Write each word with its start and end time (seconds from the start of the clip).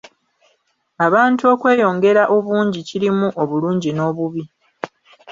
Abantu 1.05 1.43
okweyongera 1.53 2.23
obungi 2.35 2.79
kirimu 2.89 3.27
obulungi 3.41 3.89
n'obubi. 3.93 4.43